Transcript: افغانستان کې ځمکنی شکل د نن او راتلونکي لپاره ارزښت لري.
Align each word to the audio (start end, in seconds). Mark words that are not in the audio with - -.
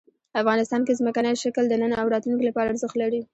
افغانستان 0.41 0.81
کې 0.83 0.97
ځمکنی 0.99 1.33
شکل 1.43 1.63
د 1.69 1.73
نن 1.81 1.91
او 2.01 2.07
راتلونکي 2.13 2.45
لپاره 2.47 2.71
ارزښت 2.73 2.95
لري. 3.01 3.21